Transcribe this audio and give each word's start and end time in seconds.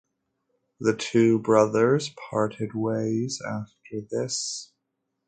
The 0.79 0.95
two 0.95 1.37
brothers 1.37 2.09
parted 2.31 2.73
ways 2.73 3.39
after 3.39 4.01
this. 4.09 4.71